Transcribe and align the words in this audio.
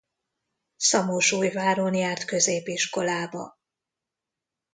Szamosújváron 0.77 1.93
járt 1.93 2.25
középiskolába. 2.25 3.57